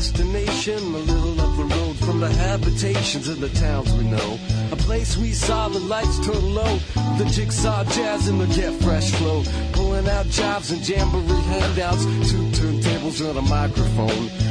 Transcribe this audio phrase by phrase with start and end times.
[0.00, 4.38] Destination a little up the road from the habitations of the towns we know.
[4.72, 6.78] A place we saw the lights turn low,
[7.18, 9.44] the jigsaw jazz and the get fresh flow.
[9.72, 14.49] Pulling out jobs and jamboree handouts, two turntables and a microphone.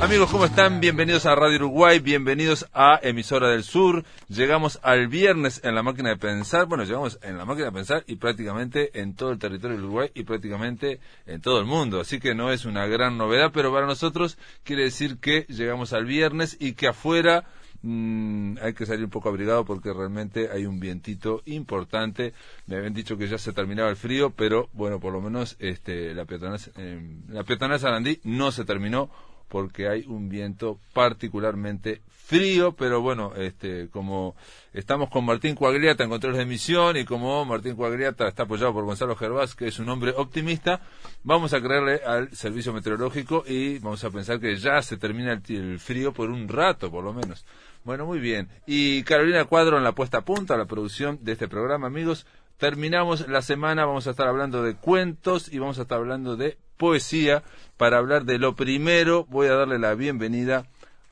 [0.00, 0.80] Amigos, ¿cómo están?
[0.80, 4.04] Bienvenidos a Radio Uruguay, bienvenidos a Emisora del Sur.
[4.28, 6.66] Llegamos al viernes en la máquina de pensar.
[6.66, 10.10] Bueno, llegamos en la máquina de pensar y prácticamente en todo el territorio del Uruguay
[10.12, 12.00] y prácticamente en todo el mundo.
[12.00, 16.04] Así que no es una gran novedad, pero para nosotros quiere decir que llegamos al
[16.04, 17.44] viernes y que afuera
[17.86, 22.34] mm, hay que salir un poco abrigado porque realmente hay un vientito importante.
[22.66, 26.14] Me habían dicho que ya se terminaba el frío, pero bueno, por lo menos este,
[26.14, 29.10] la peatonal, eh, la Sarandí no se terminó
[29.48, 34.34] porque hay un viento particularmente frío, pero bueno, este, como
[34.72, 38.84] estamos con Martín Cuagriata en controles de emisión y como Martín Cuagriata está apoyado por
[38.84, 40.80] Gonzalo Gervás, que es un hombre optimista,
[41.22, 45.78] vamos a creerle al servicio meteorológico y vamos a pensar que ya se termina el,
[45.78, 47.46] frío por un rato, por lo menos.
[47.84, 48.48] Bueno, muy bien.
[48.66, 52.26] Y Carolina Cuadro en la puesta a punta, la producción de este programa, amigos.
[52.56, 56.58] Terminamos la semana, vamos a estar hablando de cuentos y vamos a estar hablando de
[56.76, 57.44] poesía.
[57.76, 60.66] Para hablar de lo primero, voy a darle la bienvenida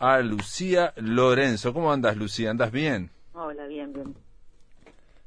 [0.04, 1.72] a Lucía Lorenzo.
[1.72, 2.50] ¿Cómo andas, Lucía?
[2.50, 3.10] ¿Andas bien?
[3.32, 4.14] Hola, bien, bien.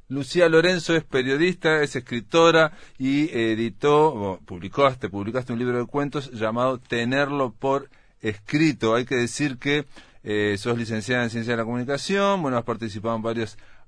[0.08, 6.30] Lucía Lorenzo es periodista, es escritora y editó, bueno, publicaste, publicaste un libro de cuentos
[6.30, 7.90] llamado Tenerlo por
[8.22, 8.94] escrito.
[8.94, 9.84] Hay que decir que
[10.22, 13.22] eh, sos licenciada en Ciencia de la Comunicación, bueno, has participado en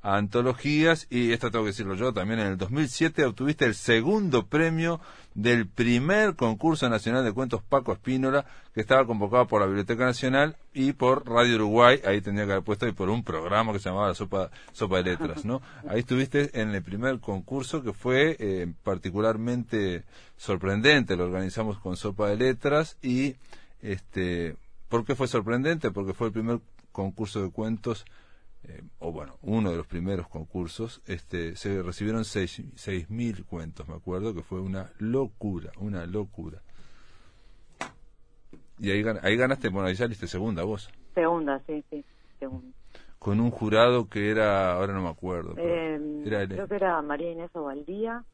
[0.03, 5.01] antologías y esto tengo que decirlo yo también en el 2007 obtuviste el segundo premio
[5.35, 10.57] del primer concurso nacional de cuentos Paco Espínola que estaba convocado por la Biblioteca Nacional
[10.73, 12.01] y por Radio Uruguay.
[12.05, 15.03] Ahí tendría que haber puesto y por un programa que se llamaba Sopa Sopa de
[15.05, 20.05] Letras no ahí estuviste en el primer concurso que fue eh, particularmente
[20.37, 21.17] sorprendente.
[21.17, 23.37] Lo organizamos con Sopa de Letras y
[23.83, 24.57] este
[24.89, 25.91] ¿por qué fue sorprendente?
[25.91, 26.61] porque fue el primer
[26.91, 28.07] concurso de cuentos
[28.65, 33.89] eh, o bueno, uno de los primeros concursos, este, se recibieron seis, seis mil cuentos,
[33.89, 36.61] me acuerdo, que fue una locura, una locura.
[38.79, 42.05] Y ahí, ahí ganaste, bueno, ahí saliste segunda vos, Segunda, sí, sí,
[42.39, 42.69] segunda.
[43.19, 46.77] con un jurado que era, ahora no me acuerdo, pero Eh, era el- creo que
[46.77, 48.25] era María Inés Ovaldía,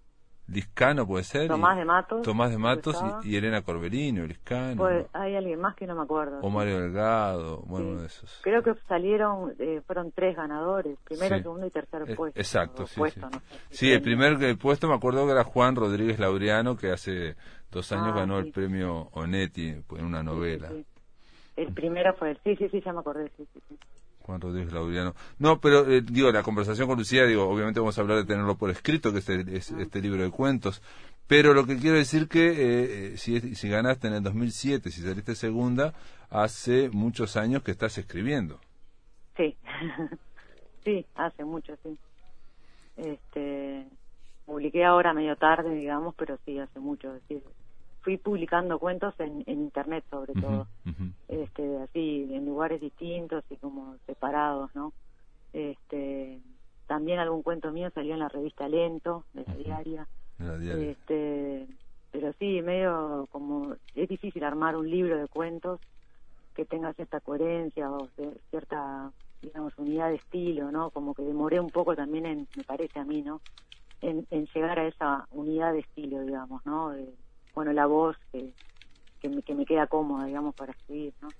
[0.48, 2.22] Liscano puede ser, Tomás y- de Matos.
[2.22, 6.02] Tomás de Matos y, y Elena Corbelino, Liscano, Pues, hay alguien más que no me
[6.02, 6.38] acuerdo.
[6.40, 7.92] o Mario Delgado, bueno, Sí.
[7.92, 8.40] uno de esos.
[8.42, 11.42] Creo que salieron, eh, fueron tres ganadores, primero, Sí.
[11.42, 12.38] segundo y tercer Eh, puesto.
[12.38, 13.36] exacto, sí, puesto, sí.
[13.36, 13.40] no
[13.70, 13.92] sé.
[13.94, 17.34] El primer eh, puesto me acuerdo que era Juan Rodríguez Laureano, que hace
[17.72, 20.70] dos años Ah, ganó el premio Onetti en una novela.
[21.56, 23.78] El primero fue el, sí, sí, sí, ya me acordé, sí, sí, sí.
[24.26, 25.14] Juan Rodríguez Laureano.
[25.38, 28.56] No, pero eh, digo, la conversación con Lucía, digo, obviamente vamos a hablar de tenerlo
[28.56, 30.82] por escrito, que es, el- es este libro de cuentos.
[31.28, 32.54] Pero lo que quiero decir que eh,
[33.14, 35.94] eh, si, si ganaste en el 2007, si saliste segunda,
[36.28, 38.60] hace muchos años que estás escribiendo.
[39.36, 39.56] Sí,
[40.84, 41.96] sí, hace mucho, sí.
[42.96, 43.86] Este,
[44.44, 47.12] publiqué ahora medio tarde, digamos, pero sí, hace mucho.
[47.12, 47.42] decir,
[48.06, 50.68] fui publicando cuentos en, en internet, sobre todo,
[51.26, 54.92] este, así, en lugares distintos y como separados, ¿no?
[55.52, 56.38] Este,
[56.86, 60.08] también algún cuento mío salió en la revista Lento, de la diaria.
[60.38, 60.90] En la diaria.
[60.90, 61.66] Este,
[62.12, 65.80] pero sí, medio como es difícil armar un libro de cuentos
[66.54, 68.08] que tenga cierta coherencia o
[68.50, 69.10] cierta,
[69.42, 70.90] digamos, unidad de estilo, ¿no?
[70.90, 73.40] Como que demoré un poco también, en, me parece a mí, ¿no?
[74.00, 76.90] En, en llegar a esa unidad de estilo, digamos, ¿no?
[76.90, 77.12] De,
[77.56, 78.52] bueno, la voz que,
[79.20, 81.32] que, me, que me queda cómoda, digamos, para escribir, ¿no?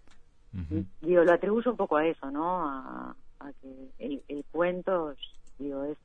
[1.03, 2.67] Digo, lo atribuyo un poco a eso, ¿no?
[2.67, 5.15] A, a que el, el cuento,
[5.59, 5.99] digo, es.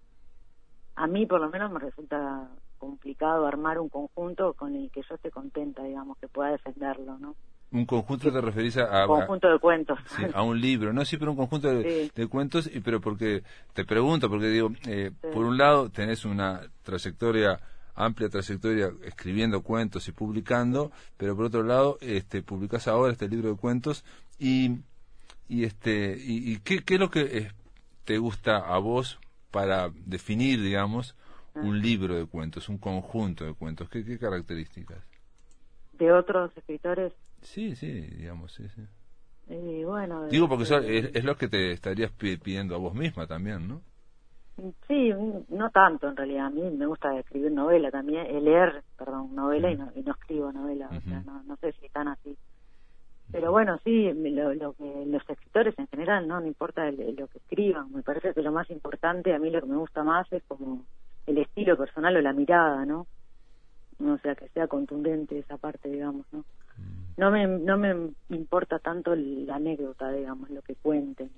[0.96, 5.16] A mí, por lo menos, me resulta complicado armar un conjunto con el que yo
[5.16, 7.36] esté contenta, digamos, que pueda defenderlo, ¿no?
[7.72, 9.98] Un conjunto te referís a, Un conjunto de cuentos.
[10.18, 12.12] Sí, a un libro, no, sí, pero un conjunto de, Sí.
[12.14, 13.44] de cuentos, y pero porque
[13.74, 17.58] te pregunto, porque digo, eh, por un lado tenés una trayectoria,
[18.06, 23.50] amplia trayectoria escribiendo cuentos y publicando, pero por otro lado, este, publicás ahora este libro
[23.50, 24.04] de cuentos
[24.40, 24.78] y,
[25.50, 27.52] y este, y, y ¿qué, qué es lo que eh,
[28.06, 29.20] te gusta a vos
[29.52, 31.16] para definir, digamos,
[31.56, 33.90] un libro de cuentos, un conjunto de cuentos?
[33.90, 34.98] ¿Qué, qué características?
[35.94, 37.14] de otros escritores
[37.44, 38.82] Sí, sí, digamos, sí, sí.
[39.50, 42.94] Y bueno, Digo porque este, es, es lo que te estarías pi- pidiendo a vos
[42.94, 43.82] misma también, ¿no?
[44.88, 45.12] Sí,
[45.50, 46.48] no tanto en realidad.
[46.48, 50.12] A mí me gusta escribir novela también, eh, leer, perdón, novela y, no, y no
[50.12, 50.88] escribo novela.
[50.88, 52.38] O sea, no, no sé si tan así.
[53.32, 56.40] Pero bueno, sí, lo, lo que los escritores en general, ¿no?
[56.42, 57.92] No importa el- lo que escriban.
[57.92, 60.86] Me parece que lo más importante, a mí lo que me gusta más es como
[61.26, 63.08] el estilo personal o la mirada, ¿no?
[64.00, 66.44] O sea, que sea contundente esa parte, digamos, ¿no?
[67.18, 71.30] No me, no me importa tanto la anécdota, digamos, lo que cuenten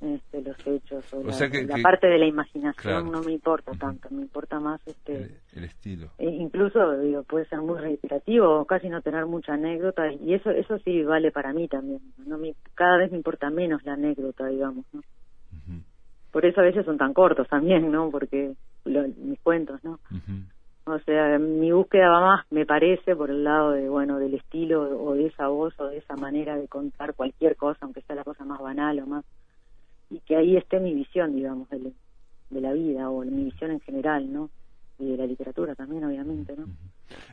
[0.00, 3.04] Este, los hechos o, O la, sea que- la que- parte de la imaginación Claro.
[3.10, 6.10] no me importa tanto, me importa más este El, el estilo.
[6.18, 10.50] e incluso digo puede ser muy reiterativo o casi no tener mucha anécdota y eso
[10.50, 14.46] eso sí vale para mí también no me, cada vez me importa menos la anécdota
[14.46, 14.84] digamos
[16.32, 18.54] por eso a veces son tan cortos también no porque
[18.84, 20.00] lo- mis cuentos no
[20.86, 24.82] o sea, mi búsqueda va más, me parece, por el lado de, bueno, del estilo
[25.02, 28.22] o de esa voz o de esa manera de contar cualquier cosa, aunque sea la
[28.22, 29.24] cosa más banal o más,
[30.14, 31.92] y que ahí esté mi visión, digamos, de,
[32.50, 34.48] la vida o mi visión en general, ¿no?
[34.98, 36.66] Y de la literatura también, obviamente, ¿no?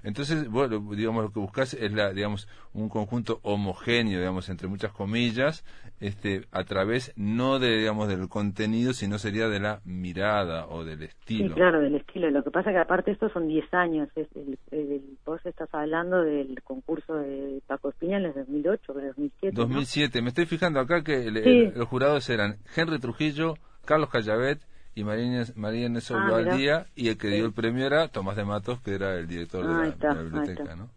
[0.04, 4.92] Entonces, bueno, digamos, lo que buscas es, la, digamos, un conjunto homogéneo, digamos, entre muchas
[4.92, 5.64] comillas,
[6.00, 11.00] este, a través no de, digamos, del contenido, sino sería de la mirada o del
[11.00, 11.56] Sí, estilo.
[11.56, 12.30] claro, del estilo.
[12.32, 14.10] Lo que pasa que aparte estos son 10 años.
[14.16, 19.08] Es el, el, vos estás hablando del concurso de Paco Espiña en el 2008, creo,
[19.08, 19.56] 2007.
[19.56, 19.62] ¿no?
[19.64, 20.22] 2007.
[20.22, 21.50] Me estoy fijando acá que el- Sí.
[21.50, 24.60] el- los jurados eran Henry Trujillo, Carlos Callavet
[24.96, 27.36] y María María Inés Ah, y el que Sí.
[27.36, 30.10] dio el premio era Tomás de Matos, que era el director de la, ahí está,
[30.10, 30.76] de la ahí biblioteca.
[30.76, 30.90] ¿no?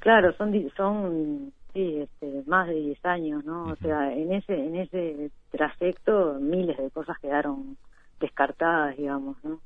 [0.00, 3.70] Claro, son son sí, este, más de 10 años, ¿no?
[3.72, 7.76] O sea, en ese en ese trayecto miles de cosas quedaron
[8.20, 9.60] descartadas, digamos, ¿no?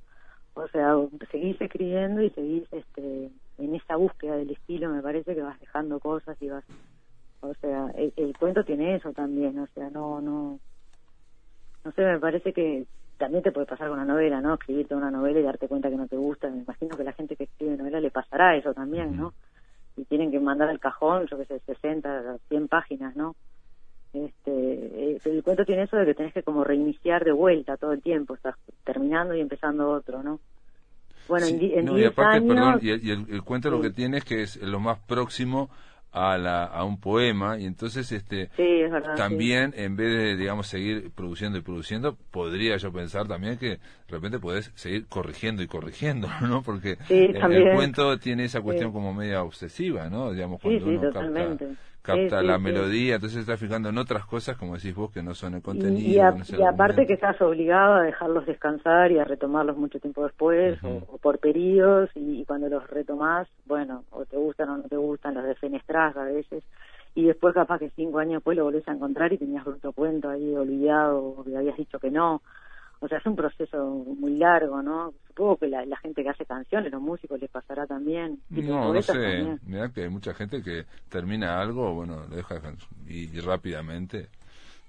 [0.54, 0.94] O sea,
[1.30, 6.00] seguís escribiendo y seguís este en esa búsqueda del estilo, me parece que vas dejando
[6.00, 6.64] cosas y vas
[7.40, 10.58] o sea, el, el cuento tiene eso también, o sea, no no
[11.84, 12.86] no sé, me parece que
[13.18, 14.54] también te puede pasar con una novela, ¿no?
[14.54, 16.48] Escribirte una novela y darte cuenta que no te gusta.
[16.48, 19.34] Me imagino que la gente que escribe novela le pasará eso también, ¿no?
[19.96, 23.34] Y tienen que mandar al cajón, yo que sé, 60, 100 páginas, ¿no?
[24.12, 24.50] Este,
[25.12, 28.00] eh, el cuento tiene eso de que tenés que como reiniciar de vuelta todo el
[28.02, 28.54] tiempo, estás
[28.84, 30.40] terminando y empezando otro, ¿no?
[31.28, 32.48] Bueno, Sí, en, en no, y 10 aparte, años...
[32.48, 34.98] perdón, y el, y el- el cuento lo que tiene es que es lo más
[35.00, 35.68] próximo
[36.12, 39.12] a, la, a un poema, y entonces este Sí, es verdad.
[39.14, 39.18] sí.
[39.18, 43.78] también en vez de digamos seguir produciendo y produciendo podría yo pensar también que de
[44.08, 49.12] repente podés seguir corrigiendo y corrigiendo no porque Sí, el, cuento tiene esa cuestión como
[49.12, 51.56] media obsesiva no digamos cuando uno capta
[52.08, 52.68] capta Sí, la sí.
[52.68, 56.06] melodía entonces está fijando en otras cosas como decís vos que no son el contenido
[56.06, 60.24] Y, a- no aparte que estás obligado a dejarlos descansar y a retomarlos mucho tiempo
[60.24, 64.76] después o, o por periodos y, y cuando los retomás, bueno, o te gustan o
[64.78, 66.64] no te gustan, los defenestrás a veces
[67.14, 70.30] y después capaz que cinco años después lo volvés a encontrar y tenías otro cuento
[70.30, 72.42] ahí olvidado o que habías dicho que no.
[73.00, 75.14] O sea, es un proceso muy largo, ¿no?
[75.28, 78.40] Supongo que la, la gente que hace canciones, los músicos les pasará también.
[78.50, 79.12] y No, no sé.
[79.12, 79.60] también.
[79.64, 82.60] Mira que hay mucha gente que termina algo, bueno, lo deja
[83.06, 84.28] y, y rápidamente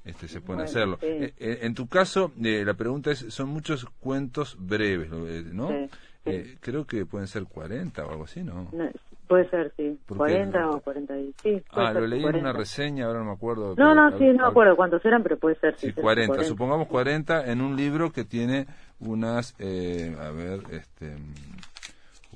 [0.05, 0.97] este se pone a hacerlo.
[1.01, 1.05] sí.
[1.07, 5.11] Eh, eh, en tu caso, eh, la pregunta es, son muchos cuentos breves,
[5.53, 5.67] ¿no?
[5.69, 5.87] Sí,
[6.23, 6.29] sí.
[6.31, 8.69] Eh, creo que pueden ser 40 o algo así, ¿no?
[8.71, 8.89] No,
[9.29, 9.97] puede ser, sí.
[10.07, 10.33] ¿Por qué?
[10.33, 11.33] 40 o 40 y...
[11.41, 12.49] Sí, Ah, lo leí en 40.
[12.49, 13.75] una reseña, ahora no me acuerdo.
[13.77, 15.75] No, no, sí, no me acuerdo cuántos eran, pero puede ser.
[15.77, 16.43] Sí, cerca de 40.
[16.43, 18.65] Supongamos 40 en un libro que tiene
[18.99, 21.15] unas, eh, a ver, este,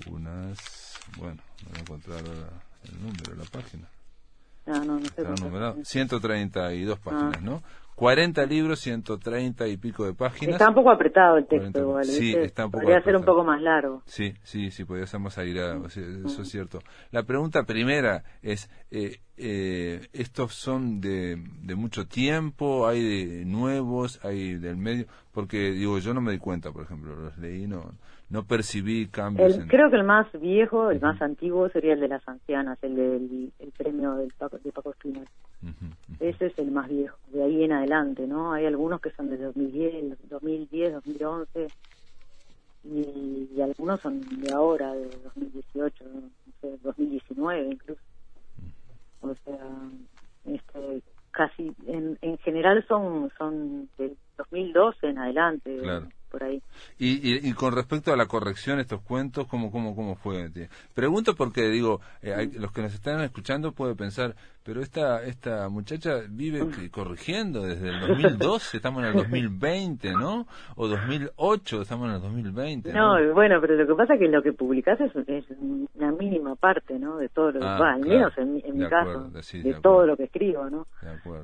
[0.10, 3.88] unas, bueno, voy a encontrar el número, la página.
[4.66, 5.74] No, no, no sé Está numerado.
[5.74, 5.86] eran.
[5.86, 7.42] 132 páginas, Ah.
[7.42, 7.64] ¿no?
[7.96, 10.54] 40 libros, 130 y pico de páginas.
[10.56, 12.06] Está un poco apretado el 40, texto igual.
[12.06, 12.44] sí, ¿viste?
[12.44, 13.38] está un poco Podría ser un apretado.
[13.38, 14.02] poco más largo.
[14.06, 16.80] Sí, sí, sí, podría ser más airado, eso es cierto.
[17.12, 22.86] La pregunta primera es, eh, eh, ¿estos son de, de mucho tiempo?
[22.88, 24.24] ¿Hay de nuevos?
[24.24, 25.08] ¿Hay del medio?
[25.32, 27.92] Porque, digo, yo no me di cuenta, por ejemplo, los leí, no,
[28.30, 29.56] no percibí cambios.
[29.56, 32.78] El, en- creo que el más viejo, el más antiguo sería el de las ancianas,
[32.84, 35.28] el del el premio del Paco, de Paco Espinal.
[36.20, 38.54] Ese es el más viejo, de ahí en adelante, ¿no?
[38.54, 41.72] Hay algunos que son de 2010, 2010, 2011
[42.84, 46.30] y, y algunos son de ahora, de 2018, no
[46.62, 48.02] sé, 2019 incluso.
[49.24, 49.60] O sea,
[50.46, 51.02] este,
[51.32, 56.08] casi en, en general son son del 2012 en adelante, Claro.
[56.34, 56.64] Por ahí.
[56.98, 60.50] Y, y, y, con respecto a la corrección, estos cuentos, ¿cómo, cómo, cómo fue?
[60.96, 65.70] Pregunto porque, digo, eh, hay, los que nos están escuchando pueden pensar, pero esta, esta
[65.70, 70.48] muchacha vive corrigiendo desde el 2012, estamos en el 2020, ¿no?
[70.76, 72.94] O 2008, estamos en el 2020.
[72.94, 75.46] No, no bueno, pero lo que pasa es que lo que publicás es, es
[75.96, 77.18] una mínima parte, ¿no?
[77.18, 80.70] De todo lo que, ah, al menos en, mi caso, de, todo lo que escribo,
[80.70, 80.88] ¿no?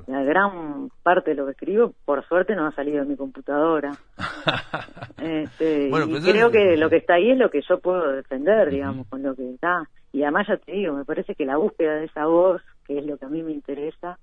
[0.06, 3.92] La gran parte de lo que escribo, por suerte, no ha salido de mi computadora.
[5.18, 9.06] este, y creo que lo que está ahí es lo que yo puedo defender, digamos,
[9.08, 9.88] con lo que está.
[10.12, 13.06] Y además ya te digo, me parece que la búsqueda de esa voz, que es
[13.06, 14.18] lo que a mí me interesa,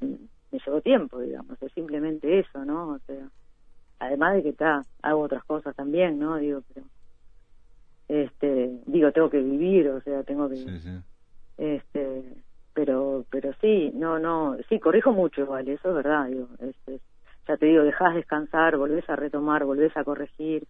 [0.00, 0.14] mm,
[0.52, 2.88] me llevó tiempo, digamos, es simplemente eso, ¿no?
[2.90, 3.28] O sea,
[3.98, 6.36] además de que está, hago otras cosas también, ¿no?
[6.36, 6.86] Digo, pero,
[8.08, 10.64] este, digo, tengo que vivir, o sea, tengo que,
[11.58, 12.22] este,
[12.72, 17.00] pero, pero sí, no, no, sí, corrijo mucho igual, eso es verdad, digo, es,
[17.48, 20.64] ya te digo, dejas descansar, volvés a retomar, volvés a corregir,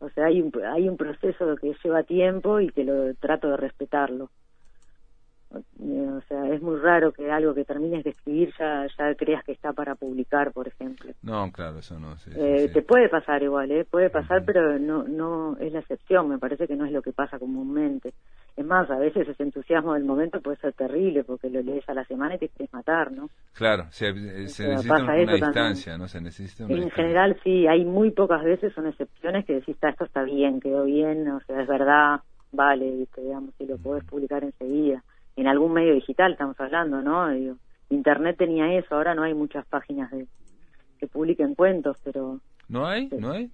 [0.00, 3.56] o sea, hay un, hay un proceso que lleva tiempo y que lo trato de
[3.56, 4.30] respetarlo.
[5.52, 9.50] O sea, es muy raro que algo que termines de escribir ya, ya creas que
[9.50, 11.12] está para publicar, por ejemplo.
[11.22, 12.14] No, claro, eso no.
[12.36, 13.84] eh, Te puede pasar igual, ¿eh?
[13.84, 16.28] Puede pasar, pero no, no es la excepción.
[16.28, 18.12] Me parece que no es lo que pasa comúnmente.
[18.60, 21.94] Es más, a veces ese entusiasmo del momento puede ser terrible porque lo lees a
[21.94, 23.30] la semana y te quieres matar, ¿no?
[23.54, 26.06] Claro, se, necesita una, distancia, ¿no?
[26.08, 30.24] Se necesita En general, sí, hay muy pocas veces, son excepciones que decís, esto está
[30.24, 32.20] bien, quedó bien, o sea, es verdad,
[32.52, 35.02] vale, digamos, si lo puedes publicar enseguida.
[35.36, 37.28] En algún medio digital estamos hablando, ¿no?
[37.88, 40.26] Internet tenía eso, ahora no hay muchas páginas de
[40.98, 42.40] que publiquen cuentos, pero...
[42.68, 43.08] ¿No hay?
[43.18, 43.50] ¿No hay?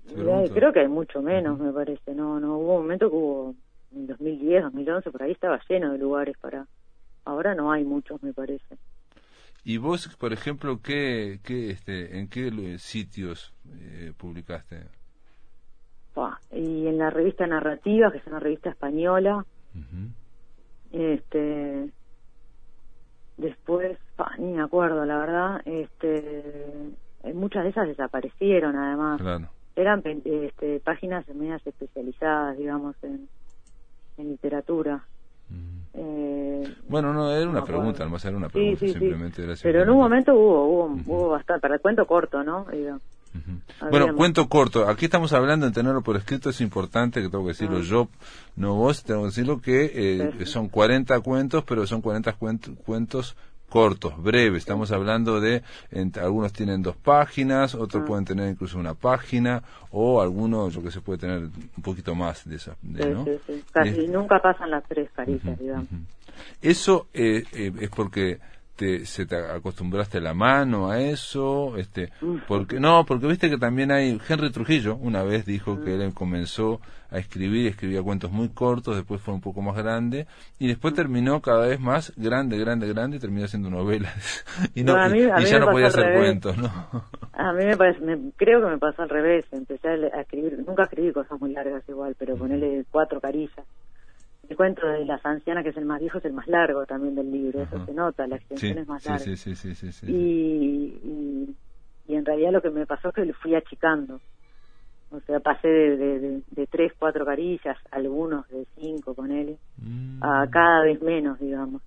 [0.52, 3.54] Creo que hay mucho menos, me parece, no, no, hubo un momento que hubo
[4.06, 6.66] 2010, 2011, por ahí estaba lleno de lugares para...
[7.24, 8.76] Ahora no hay muchos, me parece.
[9.64, 14.84] ¿Y vos, por ejemplo, qué, qué, este, en qué sitios eh, publicaste?
[16.50, 19.44] y en la revista Narrativa, que es una revista española.
[20.92, 21.90] Este,
[23.36, 23.98] después,
[24.38, 25.60] ni me acuerdo, la verdad.
[25.66, 26.42] Este,
[27.34, 29.20] muchas de esas desaparecieron, además.
[29.74, 33.28] Eran este, páginas medias especializadas, digamos, en,
[34.18, 35.04] en literatura.
[35.94, 40.34] Eh, bueno, no, era una pregunta, además era una pregunta, simplemente Pero en un momento
[40.34, 42.66] hubo, hubo, hubo bastante, para el cuento corto, ¿no?
[43.90, 44.88] Bueno, cuento corto.
[44.88, 47.82] Aquí estamos hablando de tenerlo por escrito, es importante que tengo que decirlo ah.
[47.82, 48.08] yo,
[48.56, 52.34] no vos, tengo que decirlo que eh, son 40 cuentos, pero son 40
[52.84, 53.36] cuentos
[53.68, 54.58] cortos, breves.
[54.58, 55.62] Estamos hablando de,
[56.20, 58.06] algunos tienen dos páginas, otros ah.
[58.06, 62.48] pueden tener incluso una página, o algunos, yo que sé, puede tener un poquito más
[62.48, 62.76] de esa.
[63.72, 65.88] Casi nunca pasan las tres caritas, digamos.
[66.60, 68.38] Eso eh, eh, es porque
[68.76, 72.10] te, se te acostumbraste la mano a eso, este,
[72.46, 76.80] porque no, porque viste que también hay Henry Trujillo una vez dijo que él comenzó
[77.10, 80.26] a escribir, escribía cuentos muy cortos, después fue un poco más grande
[80.58, 84.44] y después terminó cada vez más grande, grande, grande y terminó haciendo novelas.
[84.74, 86.66] Y no, ya no podía hacer cuentos, ¿no?
[87.32, 88.00] A mí me parece,
[88.36, 92.14] creo que me pasó al revés, empecé a escribir, nunca escribí cosas muy largas igual,
[92.18, 93.64] pero ponerle cuatro carillas
[94.48, 97.14] el cuento de las ancianas, que es el más viejo, es el más largo también
[97.14, 99.24] del libro, eso se nota, la extensión es más larga.
[99.24, 101.54] Sí, sí, sí, y,
[102.08, 104.20] y, en realidad lo que me pasó es que lo fui achicando.
[105.10, 109.56] O sea, pasé de, de, tres, cuatro carillas, algunos de cinco, con él,
[110.20, 110.50] a mm.
[110.50, 111.82] cada vez menos, digamos.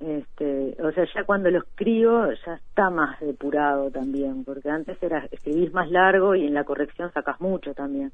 [0.00, 5.26] Este, o sea, ya cuando lo escribo ya está más depurado también, porque antes era
[5.30, 8.12] escribir más largo y en la corrección sacas mucho también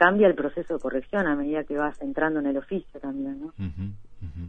[0.00, 3.52] cambia el proceso de corrección a medida que vas entrando en el oficio también, ¿no?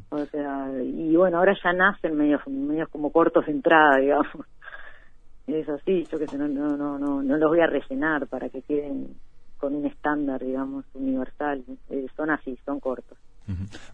[0.09, 4.31] O sea, y bueno, ahora ya nacen medios, medios como cortos de entrada, digamos.
[5.47, 8.47] Eso sí, yo que sé, no, no, no, no, no los voy a rellenar para
[8.47, 9.09] que queden
[9.57, 11.65] con un estándar, digamos, universal.
[11.89, 13.17] Eh, son así, son cortos.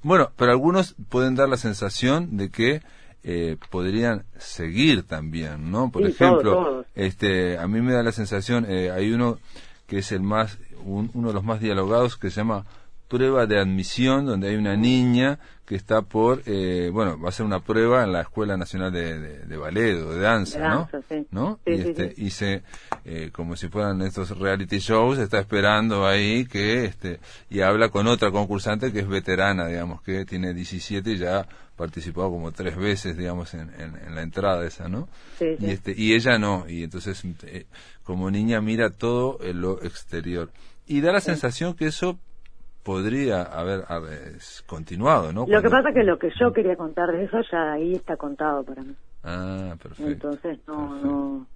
[0.03, 2.81] Bueno, pero algunos pueden dar la sensación de que
[3.23, 5.89] eh, podrían seguir también, ¿no?
[5.89, 9.39] Por ejemplo, este, a mí me da la sensación, eh, hay uno
[9.87, 12.65] que es el más uno de los más dialogados que se llama
[13.07, 17.45] prueba de admisión, donde hay una niña que está por, eh, bueno, va a hacer
[17.45, 20.87] una prueba en la Escuela Nacional de, de, Ballet o de Danza,
[21.29, 21.59] ¿no?
[21.65, 22.63] y, este, y se,
[23.03, 28.07] eh, como si fueran estos reality shows, está esperando ahí que, este, y habla con
[28.07, 32.77] otra concursante que es veterana, digamos, que tiene 17 y ya ha participado como tres
[32.77, 35.09] veces, digamos, en, en, la entrada esa, ¿no?
[35.41, 37.65] Y, este, y ella no, y entonces, eh,
[38.03, 40.49] como niña mira todo en lo exterior.
[40.85, 42.17] Y da la sensación que eso
[42.87, 43.83] podría haber,
[44.65, 45.45] continuado, ¿no?
[45.45, 48.63] Lo que pasa que lo que yo quería contar de eso ya ahí está contado
[48.63, 48.95] para mí.
[49.25, 50.31] Ah, perfecto.
[50.31, 51.47] Entonces no, no,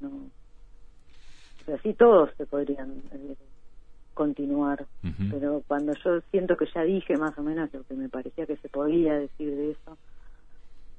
[0.00, 0.10] no,
[1.74, 3.36] así todos se podrían eh,
[4.14, 4.86] continuar.
[5.30, 8.56] Pero cuando yo siento que ya dije más o menos lo que me parecía que
[8.56, 9.98] se podía decir de eso,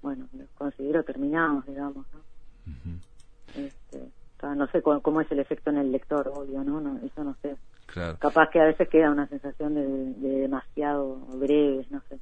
[0.03, 2.19] bueno, lo considero terminados, digamos, ¿no?
[3.55, 6.79] Este, o sea, no sé cómo, cómo es el efecto en el lector, obvio, ¿no?
[6.79, 7.55] no Eso no sé.
[7.87, 8.17] Claro.
[8.19, 9.85] Capaz que a veces queda una sensación de,
[10.27, 12.19] de demasiado breves, no sé.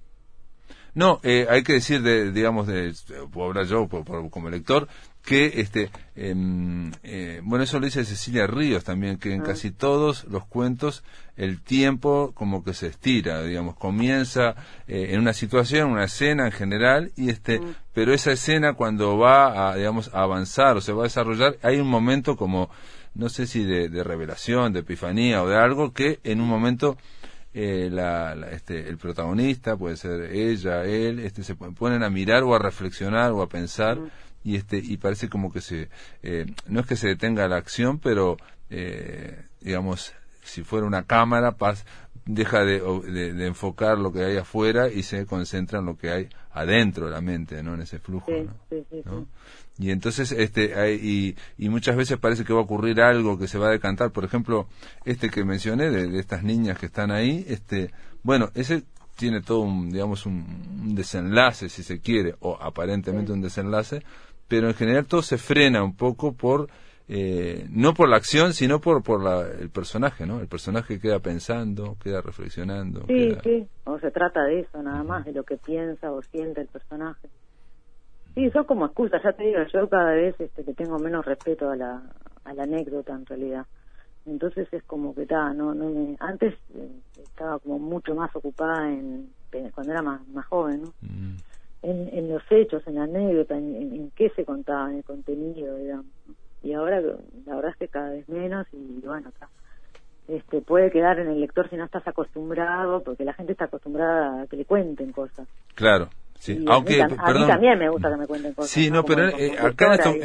[0.93, 2.93] No, eh, hay que decir, de, digamos, de,
[3.33, 4.87] puedo hablar yo por- por- como lector,
[5.25, 9.45] que, este, em, eh, bueno, eso lo dice Cecilia Ríos también, que en Ah.
[9.45, 11.03] casi todos los cuentos
[11.35, 14.55] el tiempo como que se estira, digamos, comienza
[14.87, 17.75] eh, en una situación, una escena en general, y este, Mm.
[17.93, 21.79] pero esa escena cuando va a, digamos, a avanzar o se va a desarrollar, hay
[21.79, 22.69] un momento como,
[23.15, 26.97] no sé si de, de revelación, de epifanía o de algo que en un momento
[27.57, 32.09] eh, la, la- este, el protagonista, puede ser ella, él, este, se pon- ponen a
[32.09, 33.97] mirar o a reflexionar o a pensar
[34.45, 35.89] y este y parece como que se
[36.23, 38.37] eh, no es que se detenga la acción, pero
[38.69, 41.83] eh, digamos si fuera una cámara pas-
[42.27, 42.79] deja de,
[43.11, 47.05] de- de enfocar lo que hay afuera y se concentra en lo que hay adentro
[47.07, 48.31] de la mente, no en ese flujo.
[48.31, 48.53] Sí, ¿no?
[48.69, 49.19] sí, sí, ¿no?
[49.21, 49.25] sí.
[49.77, 53.47] Y entonces, este, hay- y, y muchas veces parece que va a ocurrir algo que
[53.47, 54.11] se va a decantar.
[54.11, 54.67] Por ejemplo,
[55.03, 57.91] este que mencioné, de, de estas niñas que están ahí, este,
[58.23, 58.83] bueno, ese
[59.17, 60.45] tiene todo un, digamos, un,
[60.81, 64.01] un desenlace, si se quiere, o aparentemente un desenlace,
[64.47, 66.67] pero en general todo se frena un poco por,
[67.07, 70.39] eh, no por la acción, sino por, por la, el personaje, ¿no?
[70.39, 73.01] El personaje queda pensando, queda reflexionando.
[73.07, 76.21] Sí, queda- sí, o se trata de eso nada más, de lo que piensa o
[76.23, 77.29] siente el personaje.
[78.33, 81.69] Sí, son como excusas, ya te digo, yo cada vez este, le tengo menos respeto
[81.69, 82.01] a la,
[82.43, 83.65] a la anécdota en realidad.
[84.25, 86.89] Entonces es como que está, no, no me, antes eh,
[87.23, 90.93] estaba como mucho más ocupada en, en- cuando era más, más joven, ¿no?
[91.01, 91.35] Mm.
[91.87, 95.03] En, en los hechos, en la anécdota, en, en, en qué se contaba, en el
[95.03, 96.07] contenido, digamos.
[96.63, 99.47] Y ahora la verdad es que cada vez menos y bueno, está.
[100.27, 104.41] Este, puede quedar en el lector si no estás acostumbrado, porque la gente está acostumbrada
[104.41, 105.47] a que le cuenten cosas.
[105.75, 106.53] Claro, sí.
[106.53, 108.71] Y a mí a también me gusta que me cuenten cosas.
[108.71, 110.15] Sí, no, pero eh, acá en estos,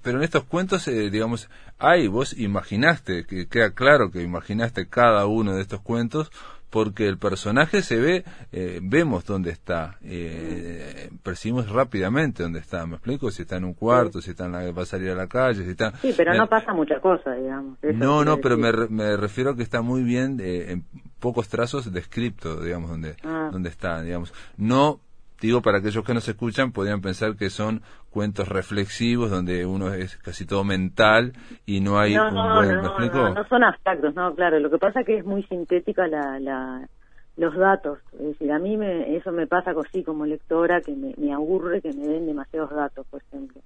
[0.00, 5.26] pero en estos cuentos, eh, digamos, hay, vos imaginaste, que queda claro que imaginaste cada
[5.26, 6.30] uno de estos cuentos,
[6.70, 12.94] porque el personaje se ve, eh, vemos dónde está, eh, percibimos rápidamente dónde está, ¿me
[12.96, 13.30] explico?
[13.30, 15.64] Si está en un cuarto, si está en la, va a salir a la calle,
[15.64, 15.92] si está...
[16.02, 17.78] Sí, pero no pasa mucha cosa, digamos.
[17.82, 20.84] eso no, no, pero me, me refiero a que está muy bien eh, en
[21.20, 23.48] pocos trazos descripto, digamos, donde, Ah.
[23.50, 24.32] donde está, digamos.
[24.56, 25.00] No,
[25.40, 30.16] digo, para aquellos que nos escuchan, podrían pensar que son cuentos reflexivos donde uno es
[30.18, 31.32] casi todo mental
[31.66, 32.82] y no hay no, un no, buen...
[32.82, 34.58] no, ¿Me no, no son abstractos, no, claro.
[34.58, 36.88] Lo que pasa es que es muy sintética la, la,
[37.36, 37.98] los datos.
[38.14, 41.80] Es decir, a mí me, eso me pasa así como lectora, que me, me aburre
[41.80, 43.60] que me den demasiados datos, por ejemplo.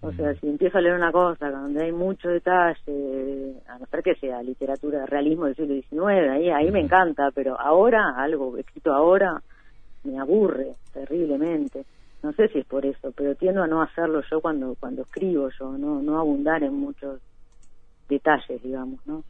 [0.00, 4.02] O sea, si empiezo a leer una cosa donde hay mucho detalle, a no ser
[4.04, 8.56] que sea literatura de realismo del siglo XIX, ahí, ahí me encanta, pero ahora, algo
[8.56, 9.42] escrito ahora,
[10.08, 11.84] me aburre terriblemente.
[12.22, 15.48] No sé si es por eso, pero tiendo a no hacerlo yo cuando cuando escribo
[15.58, 17.20] yo, no no abundar en muchos
[18.08, 19.22] detalles, digamos, ¿no?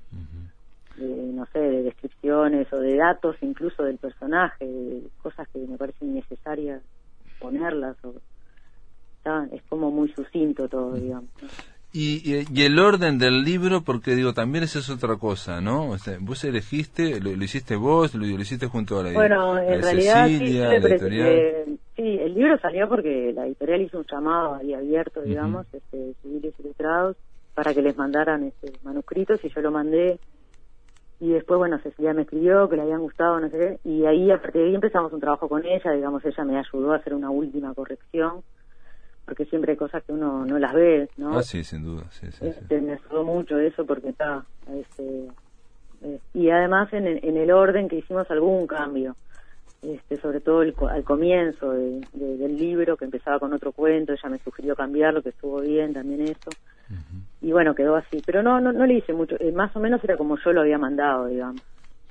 [0.97, 5.77] De, no sé, de descripciones o de datos incluso del personaje, de cosas que me
[5.77, 6.83] parecen necesarias
[7.38, 8.14] ponerlas o
[9.19, 11.31] está, es como muy sucinto todo, digamos.
[11.43, 11.49] ¿no?
[11.90, 15.88] Y, y, y el orden del libro, porque digo, también esa es otra cosa, ¿no?
[15.90, 19.59] O sea, vos elegiste, lo, lo hiciste vos, lo, lo hiciste junto a la Bueno,
[19.59, 21.29] en realidad sí, Cecilia, le la editorial.
[21.29, 21.64] eh,
[21.96, 26.55] sí, el libro salió porque la editorial hizo un llamado ahí abierto, digamos, este, civiles
[26.59, 27.16] ilustrados,
[27.55, 30.18] para que les mandaran este, manuscritos y yo lo mandé.
[31.20, 34.31] Y después, bueno, Cecilia me escribió que le habían gustado, no sé qué, y ahí
[34.31, 37.14] a partir de ahí empezamos un trabajo con ella, digamos, ella me ayudó a hacer
[37.14, 38.42] una última corrección,
[39.29, 41.37] porque siempre hay cosas que uno no las ve, ¿no?
[41.38, 42.47] Ah, sí, sin duda, sí, sí, sí.
[42.49, 45.29] Este, me ayudó mucho eso porque está este,
[46.03, 49.17] eh, y además en, el- en el orden que hicimos algún cambio
[49.83, 54.12] este sobre todo el al comienzo de- de- del libro que empezaba con otro cuento
[54.12, 56.57] ella me sugirió cambiarlo que estuvo bien también eso
[57.41, 60.03] y bueno quedó así pero no no no le hice mucho eh, más o menos
[60.03, 61.62] era como yo lo había mandado digamos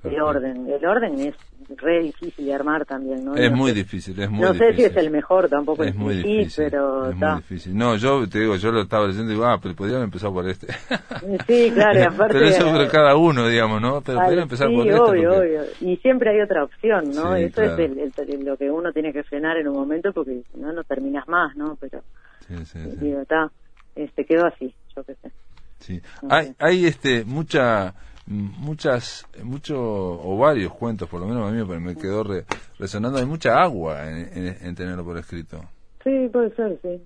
[0.04, 1.36] el orden el orden es
[1.78, 4.66] re difícil de armar también no Es No muy sé- difícil, es muy no sé
[4.68, 4.76] difícil.
[4.76, 7.78] si es el mejor tampoco es muy sí, difícil, pero es muy difícil.
[7.78, 10.48] No, yo te digo, yo lo estaba leyendo y digo, ah, pero podrían empezar por
[10.48, 10.68] este.
[11.48, 14.02] sí claro y aparte pero eso eh, cada uno, digamos, ¿no?
[14.02, 15.00] Pero podrían empezar sí, por este.
[15.00, 15.62] obvio, porque- obvio.
[15.82, 17.36] Y siempre hay otra opción, ¿no?
[17.36, 17.74] Sí, Eso claro.
[17.74, 20.72] es el- el- lo que uno tiene que frenar en un momento porque si no,
[20.72, 21.76] no terminas más, ¿no?
[21.82, 22.02] Pero,
[22.48, 22.98] Sí, sí, sí.
[23.02, 23.52] digo, está,
[23.96, 25.32] este, quedó así, yo qué sé.
[25.80, 26.02] Sí.
[26.22, 26.56] No Hay, sé.
[26.60, 27.94] hay este, mucha,
[28.28, 32.46] muchas, mucho, o varios cuentos, por lo menos a mí me- quedó re-
[32.78, 35.64] resonando, hay mucha agua en, en, en tenerlo por escrito.
[36.04, 37.02] Sí, puede ser, sí.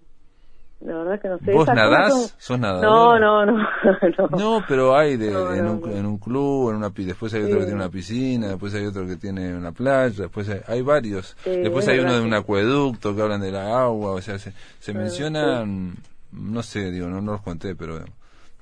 [0.81, 1.51] La verdad que no sé.
[1.51, 2.11] ¿Vos nadás?
[2.11, 3.19] son- ¿Sos nadadora?
[3.19, 3.67] No, no, no.
[4.31, 4.37] no.
[4.59, 7.31] No, pero hay de, No, en, no, un, en un club, en una pi- después
[7.35, 10.61] hay otro que tiene una piscina, después hay otro que tiene una playa, después hay,
[10.67, 11.37] hay varios.
[11.43, 14.39] Sí, después es hay uno de un acueducto que hablan de la agua, o sea,
[14.39, 15.97] se, se mencionan,
[16.31, 17.99] no sé, digo, no, no los conté, pero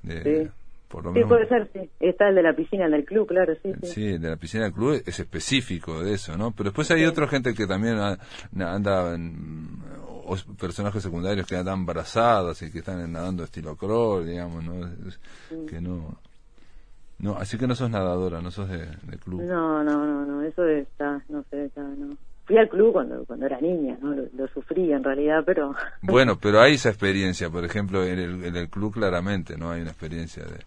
[0.03, 0.51] de, Sí.
[0.89, 1.29] Por lo Sí, menos...
[1.29, 1.89] puede ser, sí.
[1.99, 3.87] Está el de la piscina, el del club, claro, sí, sí.
[3.87, 6.51] Sí, de la piscina del club es específico de eso, ¿no?
[6.51, 7.97] Pero después hay otra gente que también
[8.59, 9.69] anda en,
[10.25, 14.89] o personajes secundarios que andan embarazadas y que están nadando estilo crawl, digamos, ¿no?
[15.67, 16.17] Que no...
[17.19, 19.41] No, así que no sos nadadora, no sos de, de club.
[19.41, 22.15] No, no, no, no, eso está, no sé, está, no.
[22.45, 24.13] Fui al club cuando cuando era niña, ¿no?
[24.13, 25.75] Lo, lo sufrí en realidad, pero...
[26.01, 29.69] Bueno, pero hay esa experiencia, por ejemplo, en el, en el club claramente, ¿no?
[29.71, 30.59] Hay una experiencia de...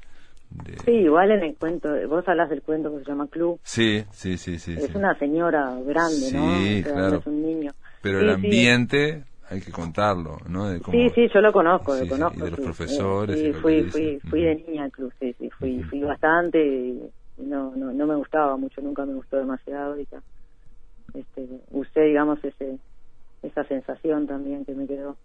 [0.65, 4.05] de- Sí, igual en el cuento, vos hablas del cuento que se llama Club, sí,
[4.11, 4.97] sí, sí, sí, es sí.
[4.97, 6.47] una señora grande, ¿no?
[6.47, 7.11] Sí, O sea, claro.
[7.11, 7.73] no es un niño.
[8.01, 8.35] Pero Sí, el sí.
[8.35, 10.69] ambiente hay que contarlo, ¿no?
[10.69, 12.39] De cómo- Sí, sí, yo lo conozco, Sí, lo sí, conozco.
[12.39, 12.65] y de los sí.
[12.65, 15.89] profesores Sí, y lo fui, fui, fui de niña al club, sí, sí, fui, Ujú.
[15.91, 17.01] fui bastante y
[17.39, 20.23] no, no, no me gustaba mucho, nunca me gustó demasiado y ya.
[21.15, 22.79] Este, usé, digamos, ese,
[23.43, 25.17] esa sensación también que me quedó.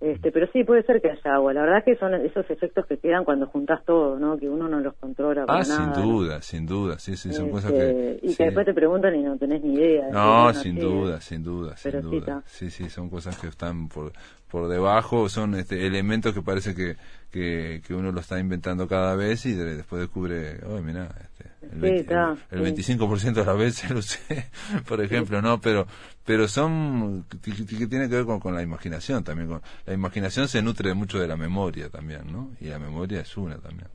[0.00, 1.52] Este, pero sí puede ser que haya agua.
[1.52, 4.38] La verdad que son esos efectos que quedan cuando juntas todo, ¿no?
[4.38, 7.50] Que uno no los controla para Ah, sin duda, sin duda, sí, sí, son Este,
[7.50, 8.20] cosas que...
[8.22, 8.36] y sí.
[8.36, 10.08] que después te preguntan y no tenés ni idea.
[10.12, 12.42] No, sin duda, sin duda, sin duda.
[12.46, 14.12] Sí, sí, son cosas que están por,
[14.48, 16.94] por debajo, son este, elementos que parece que,
[17.32, 21.27] que, que uno lo está inventando cada vez y de- después descubre, oh, mira, este,
[21.62, 22.94] el, Sí, 20 está, el, el sí.
[22.94, 24.46] 25% de las veces lo sé,
[24.88, 25.60] por ejemplo, ¿no?
[25.60, 25.86] Pero,
[26.24, 27.50] pero son, que
[27.86, 29.48] tiene que ver con, con la imaginación también.
[29.48, 32.50] Con, la imaginación se nutre mucho de la memoria también, ¿no?
[32.60, 33.88] Y la memoria es una también.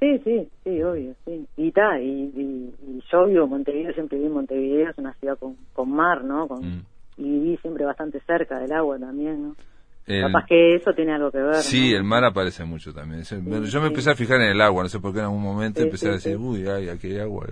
[0.00, 1.46] Sí, sí, sí, obvio, sí.
[1.56, 5.12] Y ta, y, y, y yo vivo en Montevideo, siempre viví en Montevideo, es una
[5.14, 6.48] ciudad con, con mar, ¿no?
[6.48, 6.84] Con, Mm.
[7.18, 9.56] Y viví siempre bastante cerca del agua también, ¿no?
[10.06, 11.96] El- Capaz que eso tiene algo que ver, Sí, ¿no?
[11.98, 13.22] el mar aparece mucho también.
[13.22, 13.76] Yo me sí.
[13.86, 16.08] empecé a fijar en el agua, no sé por qué en algún momento Sí, empecé
[16.08, 17.46] a decir, uy, ay, aquí hay agua.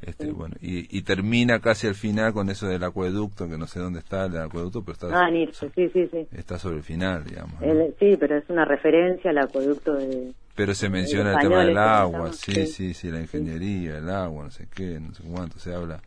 [0.00, 3.78] Este, bueno, y, y termina casi al final con eso del acueducto, que no sé
[3.78, 6.26] dónde está el acueducto, pero está, Ah, Nirce, sí, sí, sí.
[6.32, 7.60] está sobre el final, digamos.
[7.60, 7.66] ¿no?
[7.66, 10.32] El- sí, pero es una referencia al acueducto de...
[10.56, 12.66] Pero se menciona el tema del españoles, ¿cómo se agua, Sí.
[12.66, 16.00] sí, sí, la ingeniería, el agua, no sé qué, no sé cuánto, se habla,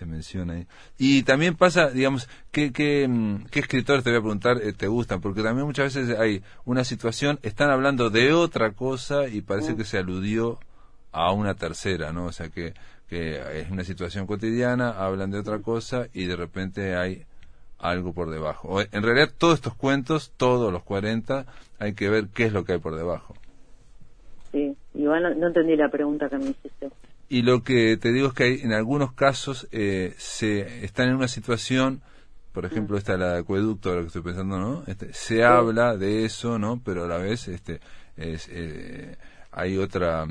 [0.00, 0.66] se menciona ahí.
[0.96, 4.88] Y también pasa, digamos, ¿qué, qué, mm, qué escritores, te voy a preguntar, eh, te
[4.88, 5.20] gustan?
[5.20, 9.84] Porque también muchas veces hay una situación, están hablando de otra cosa y parece que
[9.84, 10.58] se aludió
[11.12, 12.24] a una tercera, ¿no?
[12.24, 12.72] O sea, que,
[13.10, 17.26] que es una situación cotidiana, hablan de otra cosa y de repente hay
[17.78, 18.68] algo por debajo.
[18.68, 21.44] O, en realidad, todos estos cuentos, todos los 40,
[21.78, 23.34] hay que ver qué es lo que hay por debajo.
[24.50, 26.88] Sí, igual no, no entendí la pregunta que me hiciste.
[27.32, 31.14] Y lo que te digo es que hay, en algunos casos eh, se están en
[31.14, 32.02] una situación,
[32.52, 34.82] por ejemplo, esta la de acueducto, lo que estoy pensando, ¿no?
[34.88, 36.82] Este, se habla de eso, ¿no?
[36.84, 37.78] Pero a la vez este,
[38.16, 39.16] es, eh,
[39.52, 40.26] hay otra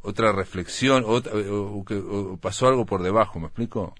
[0.00, 3.94] otra reflexión, o, o o pasó algo por debajo, ¿me explico?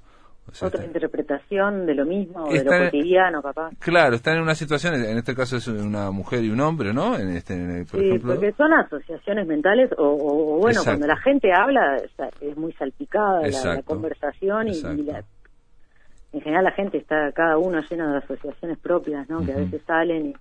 [0.63, 3.71] O Otra interpretación de lo mismo, de Está- lo cotidiano, capaz.
[3.79, 7.17] claro, están en una situación, en este caso es una mujer y un hombre, ¿no?
[7.17, 10.81] En este, en el- por Sí, ejemplo, porque son asociaciones mentales o, o- o, bueno,
[10.81, 10.91] Exacto.
[10.91, 11.97] cuando la gente habla
[12.41, 15.23] es muy salpicada la- conversación y, la-
[16.33, 19.45] en general la gente está cada uno lleno de asociaciones propias, ¿no?
[19.45, 20.35] Que a veces salen y,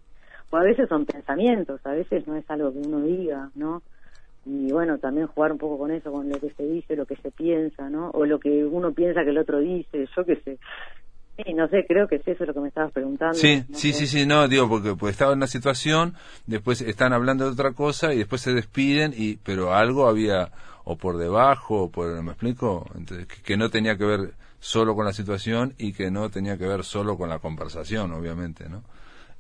[0.52, 3.82] o a veces son pensamientos, a veces no es algo que uno diga, ¿no?
[4.45, 7.15] Y bueno, también jugar un poco con eso, con lo que se dice, lo que
[7.17, 8.10] se piensa, ¿no?
[8.12, 10.58] O lo que uno piensa que el otro dice, yo qué sé.
[11.38, 13.36] Sí, no sé, creo que es eso lo que me estabas preguntando.
[13.36, 13.99] Sí, no sí, sé.
[13.99, 16.15] sí, sí, no, digo, porque pues, estaba en una situación,
[16.47, 20.52] después están hablando de otra cosa y después se despiden, y pero algo había
[20.84, 22.89] o por debajo, o por, ¿me explico?
[22.95, 26.58] Entonces, que, que no tenía que ver solo con la situación y que no tenía
[26.58, 28.84] que ver solo con la conversación, obviamente, ¿no?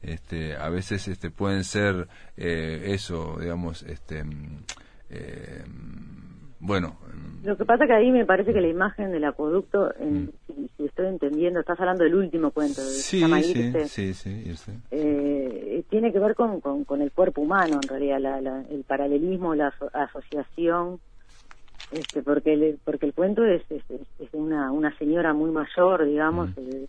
[0.01, 2.07] Este, a veces este, pueden ser
[2.37, 4.23] eh, eso, digamos, este,
[5.09, 5.63] eh,
[6.59, 10.31] bueno, mm, Lo que pasa que ahí me parece que la imagen del acueducto, en-
[10.45, 14.73] si, si estoy entendiendo, estás hablando del último cuento, de- sí, Irse, sí, sí, irse.
[14.91, 18.83] eh, tiene que ver con, con, con el cuerpo humano, en realidad, la- la- el
[18.83, 20.99] paralelismo, la aso- asociación,
[21.91, 23.83] este, porque el, porque el cuento es, es,
[24.33, 26.87] una, una señora muy mayor, digamos, eh,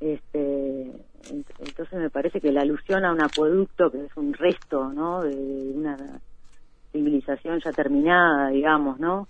[0.00, 0.86] este,
[1.30, 5.22] ent- entonces me parece que la alusión a un acueducto, que es un resto, ¿no?,
[5.22, 6.20] de, de una
[6.92, 9.28] civilización ya terminada, digamos, ¿no?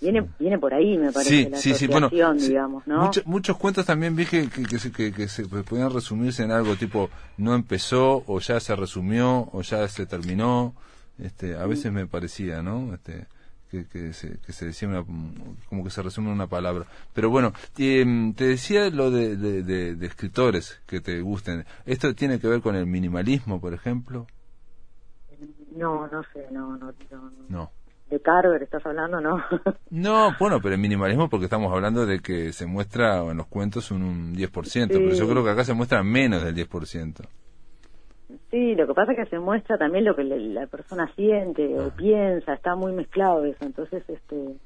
[0.00, 3.04] Viene, viene por ahí, me parece, Sí, la sí, sí, bueno, digamos, ¿no?
[3.04, 6.42] mucho- muchos cuentos también vi que, que, que se, que, que se pues, podían resumirse
[6.42, 10.74] en algo tipo no empezó o ya se resumió o ya se terminó.
[11.18, 12.94] Este, a veces me parecía, ¿no?
[12.94, 13.26] Este,
[13.70, 15.04] que, que, se, que se decía una,
[15.68, 16.86] como que se resume en una palabra.
[17.12, 21.66] Pero bueno, em, te decía lo de, de, de, escritores que te gusten.
[21.84, 24.26] ¿Esto tiene que ver con el minimalismo, por ejemplo?
[25.76, 26.92] No, no sé, no, no.
[27.10, 27.30] no.
[27.48, 27.70] no.
[28.10, 29.40] ¿De Carver estás hablando, no?
[29.90, 33.92] no, bueno, pero el minimalismo porque estamos hablando de que se muestra en los cuentos
[33.92, 37.24] un, un 10%, pero yo creo que acá se muestra menos del 10%.
[38.50, 41.86] Sí, lo que pasa es que se muestra también lo que la persona siente o
[41.86, 41.94] ah.
[41.96, 44.56] piensa, está muy mezclado eso, entonces este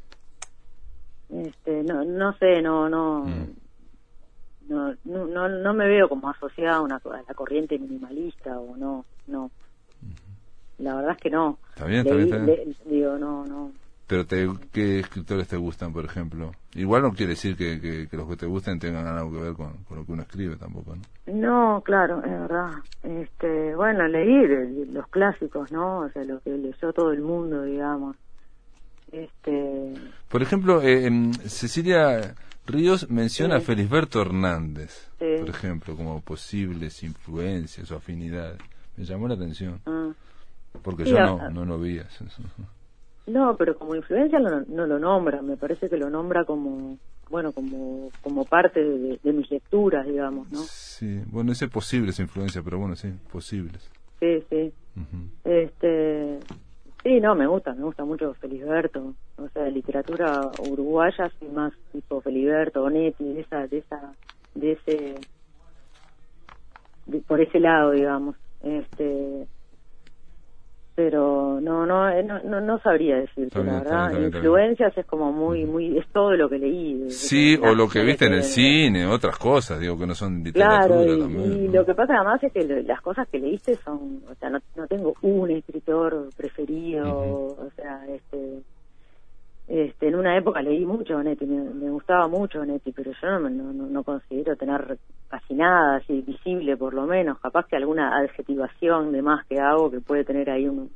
[1.31, 4.69] este no no sé, no no mm.
[4.69, 9.05] no, no, no me veo como asociada a, una, a la corriente minimalista o no,
[9.27, 9.51] no.
[10.79, 11.59] La verdad es que no.
[11.71, 13.73] Está bien, está bien, digo, no, no.
[14.07, 16.53] Pero te, ¿qué escritores te gustan, por ejemplo?
[16.75, 19.73] Igual no quiere decir que, que, los que te gusten tengan algo que ver con,
[19.91, 21.03] lo que uno escribe tampoco, ¿no?
[21.33, 22.71] No, claro, es verdad.
[23.03, 26.01] Este, bueno, leí los clásicos, ¿no?
[26.01, 28.17] O sea, lo que leyó todo el mundo, digamos.
[29.11, 29.95] Este...
[30.29, 31.11] Por ejemplo, eh,
[31.47, 32.35] Cecilia
[32.67, 38.59] Ríos menciona a Felisberto Hernández, por ejemplo, como posibles influencias o afinidades.
[38.97, 39.81] Me llamó la atención.
[39.87, 40.13] Ah.
[40.83, 42.25] Porque yo no, no lo vi eso.
[43.27, 46.99] No, pero como influencia no, lo nombra, me parece que lo nombra como,
[47.31, 50.59] bueno, como, como parte de, mis lecturas, digamos, ¿no?
[50.59, 53.91] Sí, bueno, ese posibles influencia, pero bueno, sí, posibles.
[54.21, 54.73] Sí, sí.
[55.45, 56.39] Este,
[57.03, 61.73] sí, no, me gusta, me gusta mucho Feliberto, o sea, de literatura uruguaya, sí, más
[61.93, 64.13] tipo Feliberto, Onetti, de esa, de esa,
[64.55, 65.15] de ese,
[67.27, 68.37] por ese lado, digamos.
[68.63, 69.47] Este,
[70.95, 74.21] pero no no eh, no no, sabría decirte la verdad.
[74.21, 78.27] influencias es como muy muy es todo lo que leí sí o lo que viste
[78.27, 81.85] en el cine otras cosas digo que no son literatura claro y, también, y lo
[81.85, 85.15] que pasa además es que las cosas que leíste son o sea no, no tengo
[85.23, 88.63] un escritor preferido o sea este
[89.67, 93.73] este, en una época leí mucho Onetti, me, gustaba mucho Onetti, pero yo no, no,
[93.73, 94.99] no, considero tener
[95.29, 99.91] casi nada así visible por lo menos, capaz que alguna adjetivación de más que hago
[99.91, 100.91] que puede tener ahí un,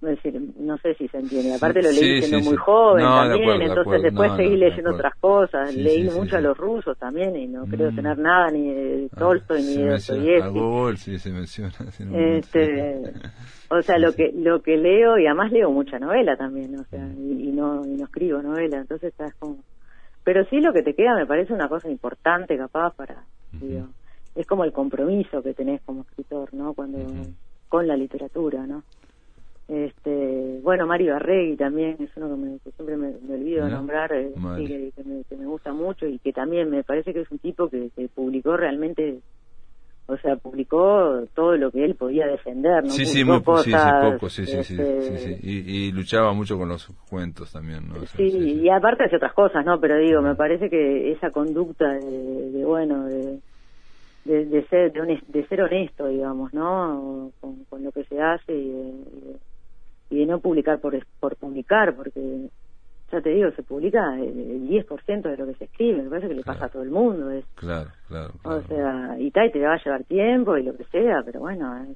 [0.00, 1.54] decir, no sé si se entiende.
[1.54, 5.74] Aparte lo leí siendo muy joven también, entonces después seguí leyendo otras cosas.
[5.74, 7.96] leí mucho a los rusos también y no creo mm.
[7.96, 10.96] tener nada ni de ah, Tolstoy ni de Dostoyevsky.
[10.96, 11.72] sí se menciona.
[12.14, 13.02] este,
[13.70, 17.00] o sea, lo que lo que leo y además leo mucha novela también, o sea,
[17.00, 17.40] mm.
[17.40, 19.58] y, no y no escribo novela, entonces estás como
[20.24, 23.86] pero sí lo que te queda me parece una cosa importante capaz para digo,
[24.34, 26.74] es como el compromiso que tenés como escritor, ¿no?
[26.74, 26.98] Cuando
[27.68, 28.82] con la literatura, ¿no?
[29.68, 35.36] Este, bueno, Mario Arregui también es uno que, siempre me, olvido de nombrar, eh, que,
[35.36, 39.18] me, gusta mucho y que también me parece que es un tipo que, publicó realmente,
[40.06, 42.90] o sea, publicó todo lo que él podía defender, ¿no?
[42.90, 47.88] Sí, sí, muy, poco, sí, sí, sí, este, Y, luchaba mucho con los cuentos también,
[47.88, 48.06] ¿no?
[48.06, 49.80] sí, y aparte hace otras cosas, ¿no?
[49.80, 53.40] Pero digo, me parece que esa conducta de, bueno, de,
[54.24, 59.36] de, ser de, ser honesto digamos no con, lo que se hace y de,
[60.10, 62.48] y de no publicar por, por publicar, porque
[63.12, 66.34] ya te digo, se publica el 10% de lo que se escribe, me parece que
[66.34, 67.30] le pasa a todo el mundo.
[67.30, 70.84] Es, claro, claro, O sea, y tal, te va a llevar tiempo y lo que
[70.84, 71.86] sea, pero bueno,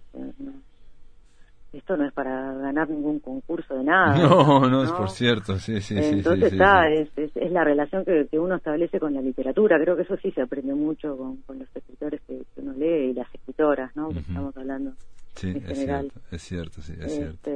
[1.73, 4.17] esto no es para ganar ningún concurso de nada.
[4.29, 6.57] No, no, es por cierto, sí, sí, Entonces sí.
[6.57, 10.17] está, Es, es, la relación que, que, uno establece con la literatura, creo que eso
[10.17, 14.11] sí se aprende mucho con, con los escritores que, uno lee y las escritoras, ¿no?
[14.11, 14.93] Que estamos hablando.
[15.35, 16.11] Sí, en es general.
[16.11, 17.51] cierto, es cierto, sí, es cierto.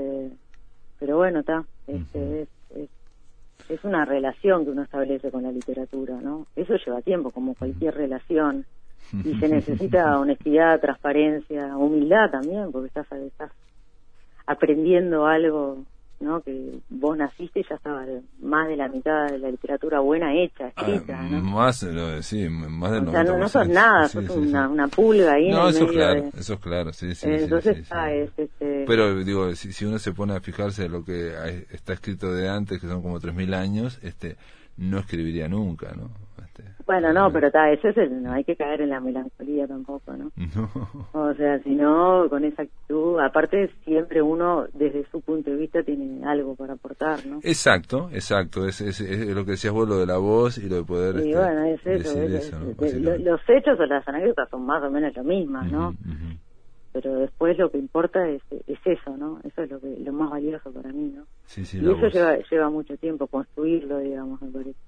[1.04, 2.88] Pero bueno, está, este, es,
[3.68, 6.46] es, una relación que uno establece con la literatura, ¿no?
[6.56, 8.64] Eso lleva tiempo, como cualquier relación,
[9.12, 13.52] y se necesita honestidad, transparencia, humildad también, porque estás, estás
[14.46, 15.84] aprendiendo algo
[16.24, 16.40] ¿no?
[16.40, 18.04] Que vos naciste y ya estaba
[18.40, 21.40] más de la mitad de la literatura buena hecha, ah, escrita, ¿no?
[21.42, 21.86] Más,
[22.22, 25.74] sí, más del o sea, no, sos nada, sos una, una, pulga ahí no, en
[25.74, 27.28] eso es claro, eso es claro, sí, sí.
[27.28, 28.84] Entonces, está, es, este...
[28.86, 31.32] Pero, digo, si, si uno se pone a fijarse en lo que
[31.70, 34.36] está escrito de antes, que son como 3.000 años, este
[34.76, 36.10] no escribiría nunca, ¿no?
[36.86, 40.12] Bueno, no, pero está, eso es el, no hay que caer en la melancolía tampoco,
[40.16, 40.30] ¿no?
[41.12, 45.82] O sea, si no, con esa actitud, aparte siempre uno desde su punto de vista
[45.82, 47.38] tiene algo para aportar, ¿no?
[47.42, 49.00] Exacto, exacto, es, es,
[49.34, 51.16] lo que decías vos, lo de la voz y lo de poder...
[51.16, 55.24] Y este, bueno, es eso, los hechos o las anécdotas son más o menos lo
[55.24, 55.94] mismas, ¿no?
[56.92, 59.40] Pero después lo que importa es, es eso, ¿no?
[59.42, 61.24] Eso es lo, que, lo más valioso para mí, ¿no?
[61.46, 64.78] Sí, sí, y eso lleva, lleva mucho tiempo construirlo, digamos, me parece.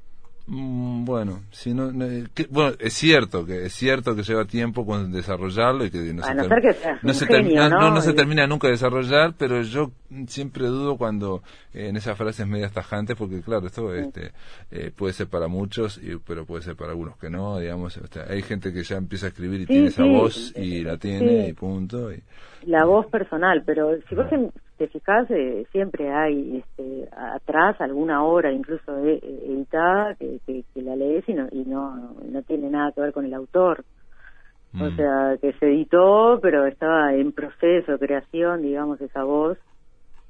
[0.48, 4.44] Mm, bueno, si no, no, eh, que- bueno, es cierto que es cierto que lleva
[4.44, 7.14] tiempo con desarrollarlo y que no A se, no term- ser que seas no un
[7.14, 7.90] se genio, termina, ¿no?
[7.90, 9.90] no se Y- termina nunca de desarrollar, pero yo
[10.28, 11.42] siempre dudo cuando
[11.74, 14.30] eh, en esas frases medias tajantes, porque claro, esto este,
[14.70, 18.06] eh, puede ser para muchos, y, pero puede ser para algunos que no, digamos, o
[18.06, 20.82] sea, hay gente que ya empieza a escribir y Sí, tiene esa sí, voz y
[20.85, 22.12] la tiene y punto.
[22.12, 22.22] Y,
[22.66, 24.26] la voz personal, pero si vos
[24.77, 30.65] te- fijás, eh, siempre hay este, atrás alguna obra, incluso e- e- editada, que, que,
[30.73, 33.85] que la lees y no, y no, no tiene nada que ver con el autor.
[34.79, 34.97] O Mm.
[34.97, 39.57] sea, que se editó, pero estaba en proceso de creación, digamos, esa voz,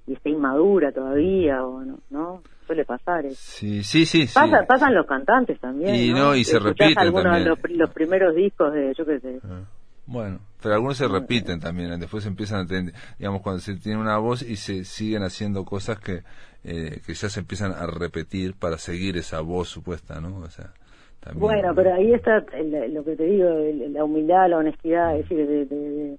[0.06, 2.42] y está inmadura todavía, o no, ¿no?
[2.66, 3.34] Suele pasar eso.
[3.36, 4.26] sí, sí, sí.
[4.28, 4.34] sí.
[4.34, 5.94] Pasa, pasan los cantantes también.
[5.96, 6.18] Y ¿no?
[6.26, 7.44] no, y se repiten algunos de
[7.76, 9.40] los primeros discos de, yo qué sé.
[9.44, 9.62] Ah,
[10.06, 14.18] Bueno, pero algunos se repiten también, después empiezan a tener, digamos, cuando se tiene una
[14.18, 16.22] voz y se siguen haciendo cosas que,
[16.64, 20.38] eh, que ya se empiezan a repetir para seguir esa voz supuesta, ¿no?
[20.38, 20.72] O sea,
[21.20, 21.40] también.
[21.40, 25.28] Bueno, pero ahí está el- lo que te digo, el- la humildad, la honestidad, es
[25.28, 26.18] decir, de- de- de-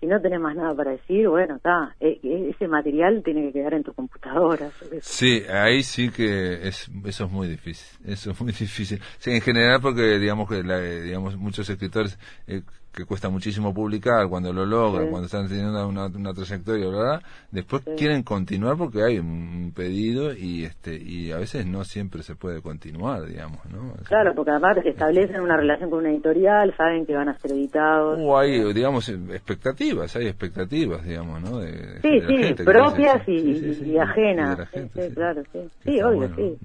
[0.00, 3.52] si no tenés más nada para decir, bueno, está, e- e- ese material tiene que
[3.52, 4.70] quedar en tu computadora.
[5.02, 9.00] Sí, ahí sí que es, eso es muy difícil, eso es muy difícil.
[9.18, 12.62] Sí, en general porque digamos que la- digamos muchos escritores eh,
[12.94, 15.10] que cuesta muchísimo publicar cuando lo logran, Sí.
[15.10, 17.90] cuando están teniendo una, una trayectoria, después Sí.
[17.98, 22.62] quieren continuar porque hay un pedido y este y a veces no siempre se puede
[22.62, 23.94] continuar, digamos, ¿no?
[24.04, 28.18] Claro, porque además establecen una relación con una editorial, saben que van a ser editados.
[28.22, 31.58] O hay, digamos, expectativas, hay expectativas, digamos, ¿no?
[31.58, 34.68] De, Sí, sí, gente propias y, y ajenas.
[34.72, 35.58] Sí, claro, sí.
[35.84, 36.36] Sí, obvio, bueno.
[36.36, 36.56] sí.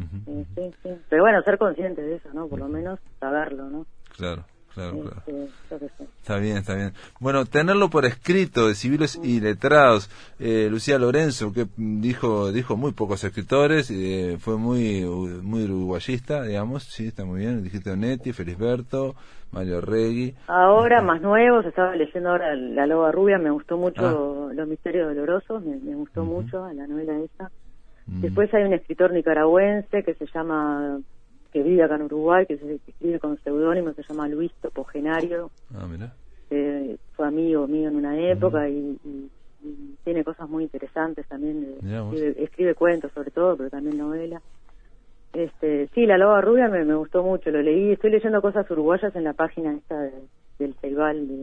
[1.10, 2.48] Pero bueno, ser consciente de eso, ¿no?
[2.48, 3.86] Por lo menos saberlo, ¿no?
[4.18, 5.48] Claro, claro, claro.
[6.22, 6.94] Está bien, está bien.
[7.20, 10.10] Bueno, tenerlo por escrito de civiles y letrados.
[10.40, 15.04] Eh, Lucía Lorenzo, que dijo dijo muy pocos escritores, eh, fue muy
[15.42, 16.84] muy uruguayista, digamos.
[16.84, 17.64] Sí, está muy bien.
[17.64, 19.16] Dijiste Onetti, Felisberto,
[19.52, 20.36] Mario Regui.
[20.48, 24.54] Ahora, más nuevos, estaba leyendo ahora La Loba Rubia, me gustó mucho Ah.
[24.54, 26.42] Los Misterios Dolorosos, me, me gustó Ujú.
[26.42, 27.52] mucho la novela esa.
[28.12, 31.00] Después hay un escritor nicaragüense que se llama,
[31.52, 35.88] que vive acá en Uruguay, que, se, escribe con seudónimo, se llama Luis Topogenario, Ah,
[35.90, 36.14] mira.
[36.50, 39.30] que fue amigo mío en una época y, y-
[39.64, 41.62] y tiene cosas muy interesantes también.
[41.62, 41.74] de-
[42.14, 44.42] escribe, escribe cuentos sobre todo, pero también novela.
[45.34, 47.92] Este, sí, La Loba Rubia me, me gustó mucho, lo leí.
[47.92, 50.12] Estoy leyendo cosas uruguayas en la página esta de-
[50.58, 51.36] del Ceibal, de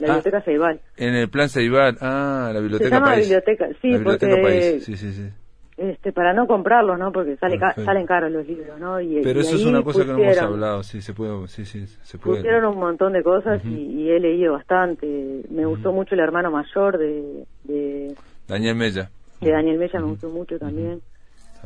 [0.00, 0.16] la Ah.
[0.16, 0.80] biblioteca Ceibal.
[0.96, 3.24] En el plan Ceibal, ah, la biblioteca Se llama País.
[3.26, 5.28] biblioteca, sí, la biblioteca porque País, sí, sí, sí.
[5.76, 7.12] Este, para no comprarlos, ¿no?
[7.12, 9.00] Porque sale ca- salen caros los libros, ¿no?
[9.00, 11.48] Y, Pero y eso es una cosa que no hemos pusieron- hablado, sí, se puede,
[11.48, 12.36] sí, sí, se puede.
[12.38, 15.42] Pusieron un montón de cosas y, y he leído bastante.
[15.50, 18.14] Me gustó mucho el hermano mayor de, de,
[18.48, 19.10] Daniel Mella.
[19.40, 21.00] de Daniel Mella, me gustó mucho también.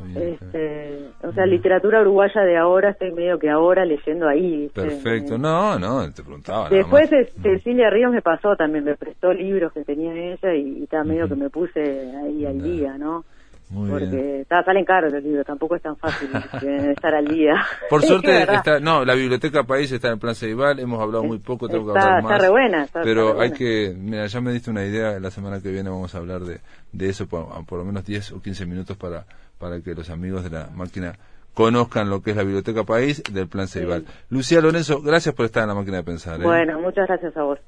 [0.03, 0.39] Bien.
[0.41, 4.63] Este, o sea, literatura uruguaya de ahora, estoy medio que ahora leyendo ahí.
[4.63, 4.81] ¿viste?
[4.81, 5.37] Perfecto.
[5.37, 6.71] No, no, te preguntaba.
[6.71, 10.83] Después es- Cecilia Ríos me pasó también, me prestó libros que tenía ella y, y
[10.85, 11.81] estaba medio que me puse
[12.17, 13.25] ahí al día, ¿no?
[13.71, 16.29] Muy Porque está, salen caros los libros, tampoco es tan fácil
[16.91, 17.55] estar al día.
[17.89, 21.69] Por suerte está, no, la biblioteca país está en Plan Ceibal, hemos hablado muy poco,
[21.69, 22.43] tengo que Está- hablar está más.
[22.43, 23.59] re buena, está- pero está re hay buena.
[23.59, 26.59] que, mira, ya me diste una idea, la semana que viene vamos a hablar de,
[26.93, 29.25] de eso por, por lo menos 10 o 15 minutos para,
[29.59, 31.15] para que los amigos de la máquina
[31.55, 34.05] conozcan lo que es la biblioteca país del Plan Ceibal.
[34.31, 36.41] Lucía Lorenzo, gracias por estar en la máquina de pensar.
[36.41, 36.45] ¿eh?
[36.45, 37.59] Bueno, muchas gracias a vos.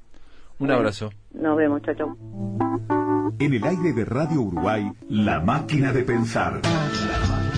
[0.58, 1.10] Un abrazo.
[1.32, 2.16] Nos vemos, chao, chao.
[3.38, 6.60] En el aire de Radio Uruguay, La Máquina de Pensar.
[6.62, 7.51] La